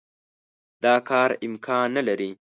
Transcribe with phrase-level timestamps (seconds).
[0.83, 2.31] دا کار امکان نه لري.